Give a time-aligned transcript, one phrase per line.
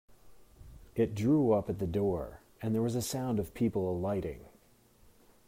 [0.95, 4.45] It drew up at the door, and there was the sound of people alighting.